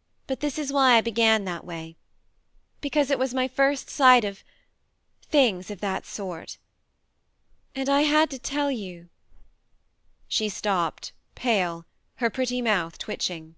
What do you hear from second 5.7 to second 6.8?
of that sort.